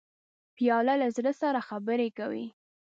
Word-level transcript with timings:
پیاله 0.55 0.93
له 1.01 1.07
زړه 1.17 1.31
سره 1.41 1.59
خبرې 1.69 2.09
کوي. 2.17 2.45